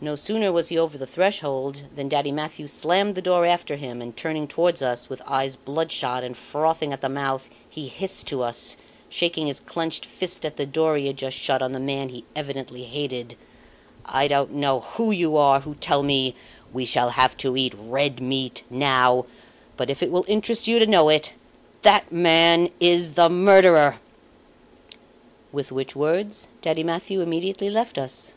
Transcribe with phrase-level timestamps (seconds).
[0.00, 4.02] No sooner was he over the threshold than Daddy Mathieu slammed the door after him
[4.02, 8.42] and, turning towards us, with eyes bloodshot, and frothing at the mouth, he hissed to
[8.42, 8.76] us,
[9.08, 12.24] shaking his clenched fist at the door he had just shut on the man he
[12.34, 13.36] evidently hated:
[14.04, 16.34] "I don't know who you are who tell me
[16.72, 19.26] 'We shall have to eat red meat now';
[19.76, 21.34] but if it will interest you to know it
[21.82, 24.00] that man is the murderer!"
[25.52, 28.32] With which words Daddy Mathieu immediately left us.